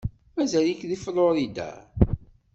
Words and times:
Mazal-ik 0.37 0.81
deg 0.89 0.99
Florida? 1.05 1.69